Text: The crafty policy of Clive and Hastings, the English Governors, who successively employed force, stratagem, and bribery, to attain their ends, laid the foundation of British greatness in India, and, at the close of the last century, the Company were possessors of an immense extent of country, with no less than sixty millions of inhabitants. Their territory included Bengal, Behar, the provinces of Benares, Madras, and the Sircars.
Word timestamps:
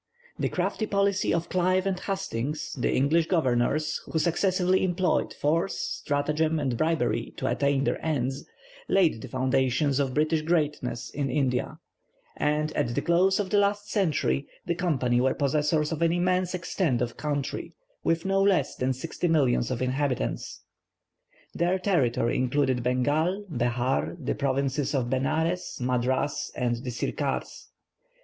The 0.39 0.49
crafty 0.49 0.87
policy 0.87 1.31
of 1.31 1.47
Clive 1.47 1.85
and 1.85 1.99
Hastings, 1.99 2.73
the 2.73 2.91
English 2.91 3.27
Governors, 3.27 4.01
who 4.11 4.17
successively 4.17 4.83
employed 4.83 5.31
force, 5.31 5.77
stratagem, 5.77 6.59
and 6.59 6.75
bribery, 6.75 7.35
to 7.37 7.45
attain 7.45 7.83
their 7.83 8.03
ends, 8.03 8.45
laid 8.87 9.21
the 9.21 9.27
foundation 9.27 9.89
of 10.01 10.15
British 10.15 10.41
greatness 10.41 11.11
in 11.11 11.29
India, 11.29 11.77
and, 12.35 12.75
at 12.75 12.95
the 12.95 13.01
close 13.03 13.39
of 13.39 13.51
the 13.51 13.59
last 13.59 13.91
century, 13.91 14.47
the 14.65 14.73
Company 14.73 15.21
were 15.21 15.35
possessors 15.35 15.91
of 15.91 16.01
an 16.01 16.11
immense 16.13 16.55
extent 16.55 17.03
of 17.03 17.15
country, 17.15 17.75
with 18.03 18.25
no 18.25 18.41
less 18.41 18.75
than 18.75 18.93
sixty 18.93 19.27
millions 19.27 19.69
of 19.69 19.83
inhabitants. 19.83 20.61
Their 21.53 21.77
territory 21.77 22.37
included 22.37 22.81
Bengal, 22.81 23.45
Behar, 23.55 24.17
the 24.19 24.33
provinces 24.33 24.95
of 24.95 25.11
Benares, 25.11 25.79
Madras, 25.79 26.51
and 26.55 26.77
the 26.77 26.89
Sircars. 26.89 27.67